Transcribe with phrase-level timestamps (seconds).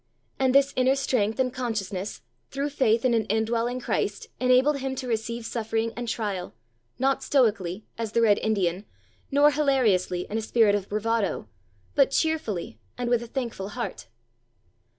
[0.39, 5.07] And this inner strength and consciousness, through faith, in an indwelling Christ enabled him to
[5.07, 6.55] receive suffering and trial,
[6.97, 8.85] not stoically as the Red Indian,
[9.29, 11.47] nor hilariously, in a spirit of bravado,
[11.93, 14.07] but cheerfully and with a thankful heart.